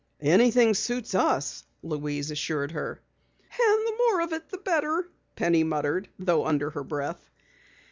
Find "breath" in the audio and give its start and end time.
6.83-7.29